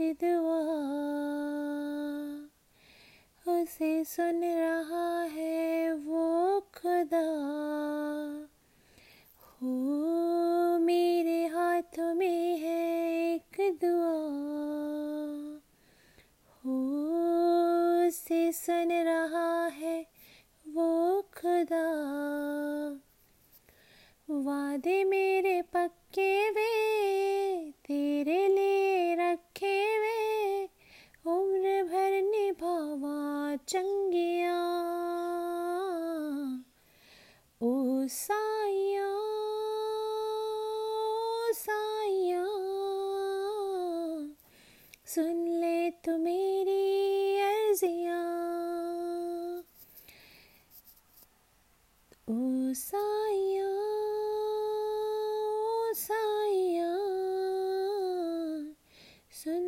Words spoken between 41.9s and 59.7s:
ओ सुन ले तू मेरी अर्जिया ओ साया ओ साया सुन